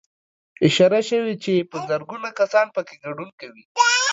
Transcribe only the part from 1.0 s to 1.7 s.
شوې چې